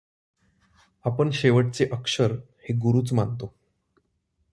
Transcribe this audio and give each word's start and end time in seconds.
आपण 1.05 1.29
शेवटचे 1.31 1.87
अक्षर 1.91 2.31
हे 2.59 2.73
गुरूच 2.73 3.13
मानतो. 3.13 3.53